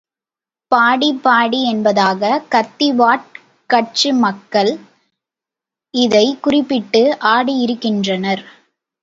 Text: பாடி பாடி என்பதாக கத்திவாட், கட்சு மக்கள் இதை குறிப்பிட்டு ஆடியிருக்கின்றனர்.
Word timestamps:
பாடி 0.71 1.13
பாடி 1.23 1.59
என்பதாக 1.63 2.21
கத்திவாட், 2.51 3.27
கட்சு 3.69 4.11
மக்கள் 4.19 4.71
இதை 5.93 6.25
குறிப்பிட்டு 6.41 7.01
ஆடியிருக்கின்றனர். 7.31 8.43